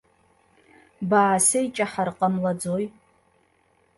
Баасеиҷаҳар 1.09 2.09
ҟамлаӡои. 2.17 2.85